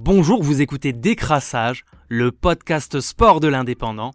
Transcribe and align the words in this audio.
Bonjour, 0.00 0.44
vous 0.44 0.62
écoutez 0.62 0.92
Décrassage, 0.92 1.84
le 2.08 2.30
podcast 2.30 3.00
sport 3.00 3.40
de 3.40 3.48
l'indépendant. 3.48 4.12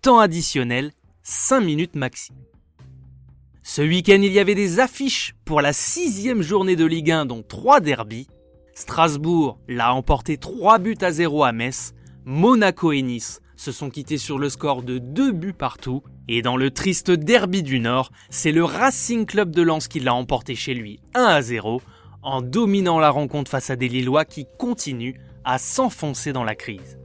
Temps 0.00 0.20
additionnel, 0.20 0.92
5 1.24 1.60
minutes 1.60 1.96
maxi. 1.96 2.30
Ce 3.64 3.82
week-end, 3.82 4.20
il 4.22 4.32
y 4.32 4.38
avait 4.38 4.54
des 4.54 4.78
affiches 4.78 5.34
pour 5.44 5.60
la 5.60 5.72
sixième 5.72 6.40
journée 6.40 6.76
de 6.76 6.84
Ligue 6.84 7.10
1, 7.10 7.26
dont 7.26 7.42
3 7.42 7.80
derbies. 7.80 8.28
Strasbourg 8.74 9.58
l'a 9.66 9.92
emporté 9.92 10.38
3 10.38 10.78
buts 10.78 10.96
à 11.00 11.10
0 11.10 11.42
à 11.42 11.50
Metz. 11.50 11.94
Monaco 12.24 12.92
et 12.92 13.02
Nice 13.02 13.40
se 13.56 13.72
sont 13.72 13.90
quittés 13.90 14.18
sur 14.18 14.38
le 14.38 14.48
score 14.48 14.84
de 14.84 14.98
2 14.98 15.32
buts 15.32 15.52
partout. 15.52 16.04
Et 16.28 16.42
dans 16.42 16.56
le 16.56 16.70
triste 16.70 17.10
derby 17.10 17.64
du 17.64 17.80
Nord, 17.80 18.12
c'est 18.30 18.52
le 18.52 18.64
Racing 18.64 19.26
Club 19.26 19.50
de 19.50 19.62
Lens 19.62 19.88
qui 19.88 19.98
l'a 19.98 20.14
emporté 20.14 20.54
chez 20.54 20.74
lui 20.74 21.00
1 21.14 21.24
à 21.24 21.42
0 21.42 21.82
en 22.24 22.42
dominant 22.42 22.98
la 22.98 23.10
rencontre 23.10 23.50
face 23.50 23.70
à 23.70 23.76
des 23.76 23.88
Lillois 23.88 24.24
qui 24.24 24.46
continuent 24.58 25.16
à 25.44 25.58
s'enfoncer 25.58 26.32
dans 26.32 26.44
la 26.44 26.54
crise. 26.54 26.98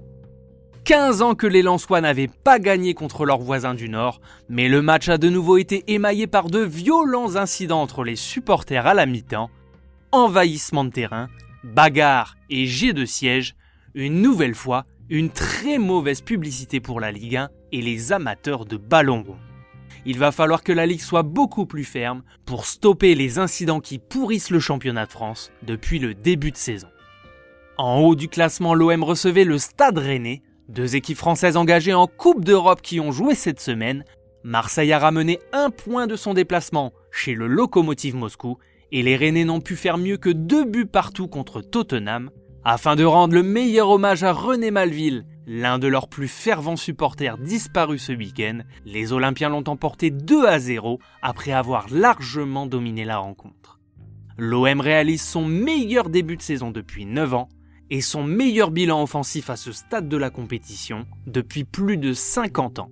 15 0.85 1.21
ans 1.21 1.35
que 1.35 1.45
les 1.45 1.61
Lensois 1.61 2.01
n'avaient 2.01 2.29
pas 2.43 2.57
gagné 2.57 2.93
contre 2.93 3.25
leurs 3.25 3.41
voisins 3.41 3.75
du 3.75 3.89
Nord, 3.89 4.21
mais 4.47 4.67
le 4.67 4.81
match 4.81 5.07
a 5.09 5.17
de 5.17 5.29
nouveau 5.29 5.57
été 5.57 5.83
émaillé 5.87 6.25
par 6.25 6.47
de 6.47 6.59
violents 6.59 7.35
incidents 7.35 7.81
entre 7.81 8.03
les 8.03 8.15
supporters 8.15 8.87
à 8.87 8.95
la 8.95 9.05
mi-temps, 9.05 9.51
envahissement 10.11 10.85
de 10.85 10.89
terrain, 10.89 11.29
bagarre 11.63 12.37
et 12.49 12.65
jet 12.65 12.93
de 12.93 13.05
siège, 13.05 13.55
une 13.93 14.21
nouvelle 14.21 14.55
fois, 14.55 14.85
une 15.09 15.29
très 15.29 15.77
mauvaise 15.77 16.21
publicité 16.21 16.79
pour 16.79 16.99
la 16.99 17.11
Ligue 17.11 17.35
1 17.35 17.49
et 17.71 17.81
les 17.81 18.11
amateurs 18.11 18.65
de 18.65 18.77
ballon 18.77 19.23
il 20.05 20.17
va 20.17 20.31
falloir 20.31 20.63
que 20.63 20.71
la 20.71 20.85
Ligue 20.85 21.01
soit 21.01 21.23
beaucoup 21.23 21.65
plus 21.65 21.83
ferme 21.83 22.23
pour 22.45 22.65
stopper 22.65 23.15
les 23.15 23.39
incidents 23.39 23.79
qui 23.79 23.99
pourrissent 23.99 24.49
le 24.49 24.59
championnat 24.59 25.05
de 25.05 25.11
France 25.11 25.51
depuis 25.63 25.99
le 25.99 26.13
début 26.13 26.51
de 26.51 26.57
saison. 26.57 26.87
En 27.77 27.99
haut 27.99 28.15
du 28.15 28.27
classement, 28.27 28.73
l'OM 28.73 29.03
recevait 29.03 29.45
le 29.45 29.57
Stade 29.57 29.97
Rennais, 29.97 30.41
deux 30.67 30.95
équipes 30.95 31.17
françaises 31.17 31.57
engagées 31.57 31.93
en 31.93 32.07
Coupe 32.07 32.43
d'Europe 32.43 32.81
qui 32.81 32.99
ont 32.99 33.11
joué 33.11 33.35
cette 33.35 33.59
semaine. 33.61 34.03
Marseille 34.43 34.91
a 34.91 34.99
ramené 34.99 35.39
un 35.53 35.69
point 35.69 36.05
de 36.05 36.15
son 36.15 36.33
déplacement 36.33 36.93
chez 37.11 37.33
le 37.33 37.47
Lokomotiv 37.47 38.15
Moscou 38.15 38.57
et 38.91 39.03
les 39.03 39.15
Rennais 39.15 39.45
n'ont 39.45 39.61
pu 39.61 39.75
faire 39.75 39.97
mieux 39.97 40.17
que 40.17 40.29
deux 40.29 40.65
buts 40.65 40.85
partout 40.85 41.27
contre 41.27 41.61
Tottenham. 41.61 42.29
Afin 42.65 42.95
de 42.95 43.05
rendre 43.05 43.33
le 43.33 43.43
meilleur 43.43 43.89
hommage 43.89 44.23
à 44.23 44.33
René 44.33 44.71
Malville 44.71 45.25
L'un 45.51 45.79
de 45.79 45.87
leurs 45.87 46.09
plus 46.09 46.27
fervents 46.27 46.75
supporters 46.75 47.39
disparu 47.39 47.97
ce 47.97 48.11
week-end, 48.11 48.59
les 48.85 49.13
Olympiens 49.13 49.49
l'ont 49.49 49.63
emporté 49.67 50.11
2 50.11 50.45
à 50.45 50.59
0 50.59 50.99
après 51.23 51.53
avoir 51.53 51.87
largement 51.89 52.67
dominé 52.67 53.03
la 53.03 53.17
rencontre. 53.17 53.79
L'OM 54.37 54.79
réalise 54.79 55.23
son 55.23 55.43
meilleur 55.43 56.11
début 56.11 56.37
de 56.37 56.43
saison 56.43 56.69
depuis 56.69 57.07
9 57.07 57.33
ans 57.33 57.49
et 57.89 58.01
son 58.01 58.23
meilleur 58.23 58.69
bilan 58.69 59.01
offensif 59.01 59.49
à 59.49 59.55
ce 59.55 59.71
stade 59.71 60.07
de 60.07 60.17
la 60.17 60.29
compétition 60.29 61.07
depuis 61.25 61.63
plus 61.63 61.97
de 61.97 62.13
50 62.13 62.77
ans. 62.77 62.91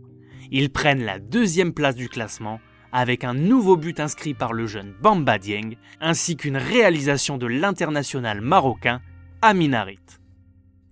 Ils 0.49 0.71
prennent 0.71 1.05
la 1.05 1.19
deuxième 1.19 1.73
place 1.73 1.95
du 1.95 2.09
classement 2.09 2.59
avec 2.91 3.23
un 3.23 3.35
nouveau 3.35 3.77
but 3.77 3.99
inscrit 3.99 4.33
par 4.33 4.51
le 4.53 4.65
jeune 4.65 4.95
Bamba 4.99 5.37
Dieng 5.37 5.75
ainsi 6.01 6.35
qu'une 6.35 6.57
réalisation 6.57 7.37
de 7.37 7.45
l'international 7.45 8.41
marocain 8.41 8.99
Amin 9.43 9.73
Harit. 9.73 9.99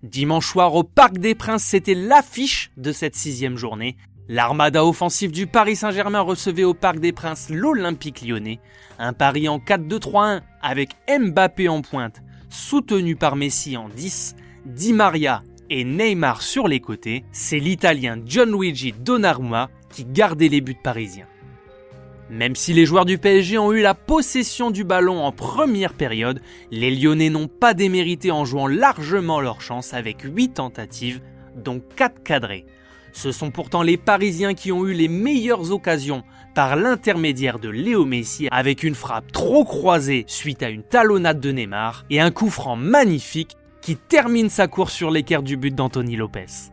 Dimanche 0.06 0.46
soir 0.46 0.74
au 0.74 0.84
Parc 0.84 1.18
des 1.18 1.34
Princes, 1.34 1.64
c'était 1.64 1.94
l'affiche 1.94 2.70
de 2.76 2.92
cette 2.92 3.16
sixième 3.16 3.56
journée. 3.56 3.96
L'armada 4.28 4.84
offensive 4.84 5.30
du 5.30 5.46
Paris 5.46 5.76
Saint-Germain 5.76 6.20
recevait 6.20 6.64
au 6.64 6.74
Parc 6.74 6.98
des 7.00 7.12
Princes 7.12 7.48
l'Olympique 7.50 8.22
lyonnais. 8.22 8.60
Un 8.98 9.12
pari 9.12 9.48
en 9.48 9.58
4-2-3-1 9.58 10.40
avec 10.62 10.90
Mbappé 11.08 11.68
en 11.68 11.82
pointe, 11.82 12.22
soutenu 12.48 13.16
par 13.16 13.36
Messi 13.36 13.76
en 13.76 13.88
10, 13.88 14.36
Di 14.64 14.92
Maria 14.92 15.42
et 15.70 15.84
Neymar 15.84 16.42
sur 16.42 16.68
les 16.68 16.80
côtés. 16.80 17.24
C'est 17.32 17.58
l'Italien 17.58 18.18
Gianluigi 18.24 18.92
Donnarumma 18.92 19.70
qui 19.90 20.04
gardait 20.04 20.48
les 20.48 20.60
buts 20.60 20.78
parisiens. 20.82 21.26
Même 22.28 22.56
si 22.56 22.72
les 22.72 22.86
joueurs 22.86 23.04
du 23.04 23.18
PSG 23.18 23.56
ont 23.58 23.72
eu 23.72 23.82
la 23.82 23.94
possession 23.94 24.72
du 24.72 24.82
ballon 24.82 25.24
en 25.24 25.30
première 25.30 25.92
période, 25.94 26.40
les 26.72 26.90
Lyonnais 26.90 27.30
n'ont 27.30 27.46
pas 27.46 27.72
démérité 27.72 28.32
en 28.32 28.44
jouant 28.44 28.66
largement 28.66 29.40
leur 29.40 29.60
chance 29.60 29.94
avec 29.94 30.22
8 30.22 30.54
tentatives, 30.54 31.20
dont 31.54 31.80
4 31.94 32.24
cadrées. 32.24 32.66
Ce 33.12 33.32
sont 33.32 33.50
pourtant 33.50 33.82
les 33.82 33.96
Parisiens 33.96 34.54
qui 34.54 34.72
ont 34.72 34.86
eu 34.86 34.92
les 34.92 35.08
meilleures 35.08 35.72
occasions 35.72 36.24
par 36.54 36.74
l'intermédiaire 36.74 37.58
de 37.58 37.68
Léo 37.68 38.04
Messi 38.04 38.48
avec 38.50 38.82
une 38.82 38.94
frappe 38.94 39.30
trop 39.30 39.64
croisée 39.64 40.24
suite 40.26 40.62
à 40.62 40.68
une 40.68 40.82
talonnade 40.82 41.40
de 41.40 41.52
Neymar 41.52 42.04
et 42.10 42.20
un 42.20 42.30
coup 42.30 42.50
franc 42.50 42.76
magnifique 42.76 43.56
qui 43.80 43.96
termine 43.96 44.50
sa 44.50 44.66
course 44.66 44.92
sur 44.92 45.10
l'équerre 45.10 45.42
du 45.42 45.56
but 45.56 45.74
d'Anthony 45.74 46.16
Lopez. 46.16 46.72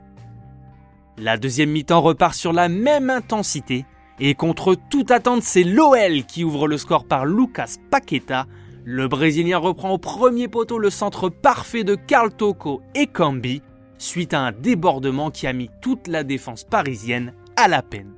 La 1.18 1.38
deuxième 1.38 1.70
mi-temps 1.70 2.02
repart 2.02 2.34
sur 2.34 2.54
la 2.54 2.70
même 2.70 3.12
intensité 3.12 3.86
et 4.26 4.36
contre 4.36 4.76
toute 4.90 5.12
attente, 5.12 5.44
c'est 5.44 5.64
l'OL 5.64 6.24
qui 6.26 6.46
ouvre 6.46 6.70
le 6.70 6.78
score 6.78 7.04
par 7.04 7.26
Lucas 7.26 7.76
Paqueta. 7.92 8.48
Le 8.86 9.10
Brésilien 9.10 9.58
reprend 9.58 9.92
au 9.92 9.98
premier 9.98 10.48
poteau 10.48 10.80
le 10.80 10.90
centre 10.90 11.28
parfait 11.28 11.84
de 11.84 11.96
Carl 11.96 12.34
Tocco 12.34 12.82
et 12.96 13.08
Cambi, 13.08 13.62
suite 13.98 14.34
à 14.34 14.40
un 14.40 14.54
débordement 14.54 15.30
qui 15.30 15.46
a 15.46 15.52
mis 15.52 15.70
toute 15.82 16.08
la 16.08 16.24
défense 16.24 16.64
parisienne 16.64 17.34
à 17.58 17.68
la 17.68 17.82
peine. 17.82 18.14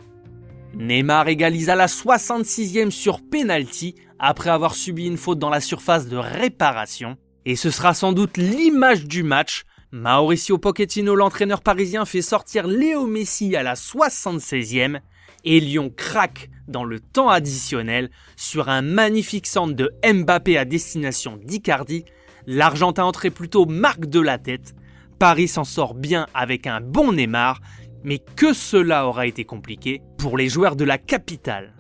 Neymar 0.75 1.27
égalise 1.27 1.71
à 1.71 1.75
la 1.75 1.88
66e 1.88 2.91
sur 2.91 3.21
penalty 3.27 3.95
après 4.19 4.51
avoir 4.51 4.75
subi 4.75 5.07
une 5.07 5.17
faute 5.17 5.39
dans 5.39 5.49
la 5.49 5.59
surface 5.59 6.07
de 6.07 6.17
réparation. 6.17 7.17
Et 7.45 7.55
ce 7.55 7.71
sera 7.71 7.95
sans 7.95 8.13
doute 8.13 8.38
l'image 8.38 9.05
du 9.05 9.23
match. 9.23 9.63
Mauricio 9.95 10.57
Pochettino, 10.57 11.16
l'entraîneur 11.16 11.61
parisien, 11.61 12.03
fait 12.03 12.22
sortir 12.22 12.67
Léo 12.67 13.07
Messi 13.07 13.56
à 13.56 13.63
la 13.63 13.75
76e 13.75 15.00
et 15.45 15.61
Lyon 15.61 15.89
craque 15.95 16.50
dans 16.67 16.83
le 16.83 17.00
temps 17.00 17.29
additionnel 17.29 18.11
sur 18.35 18.67
un 18.67 18.81
magnifique 18.81 19.47
centre 19.47 19.73
de 19.73 19.94
Mbappé 20.03 20.57
à 20.57 20.66
destination 20.66 21.39
d'Icardi. 21.41 22.03
L'Argentin 22.45 23.06
entré 23.06 23.29
plutôt 23.29 23.66
marque 23.66 24.07
de 24.07 24.19
la 24.19 24.38
tête. 24.38 24.75
Paris 25.17 25.47
s'en 25.47 25.63
sort 25.63 25.94
bien 25.94 26.27
avec 26.33 26.67
un 26.67 26.81
bon 26.81 27.13
Neymar, 27.13 27.62
mais 28.03 28.19
que 28.19 28.51
cela 28.51 29.07
aura 29.07 29.27
été 29.27 29.45
compliqué 29.45 30.01
pour 30.17 30.38
les 30.38 30.50
joueurs 30.50 30.75
de 30.75 30.83
la 30.83 30.97
capitale. 30.97 31.73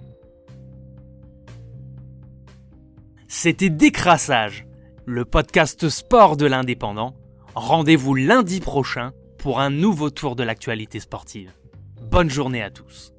C'était 3.27 3.69
Décrassage, 3.69 4.65
le 5.05 5.25
podcast 5.25 5.89
sport 5.89 6.37
de 6.37 6.45
l'indépendant. 6.45 7.13
Rendez-vous 7.55 8.15
lundi 8.15 8.59
prochain 8.59 9.13
pour 9.37 9.61
un 9.61 9.69
nouveau 9.69 10.09
tour 10.09 10.35
de 10.35 10.43
l'actualité 10.43 10.99
sportive. 10.99 11.53
Bonne 12.01 12.29
journée 12.29 12.61
à 12.61 12.69
tous. 12.69 13.14